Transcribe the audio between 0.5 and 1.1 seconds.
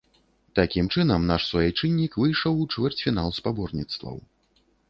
Такім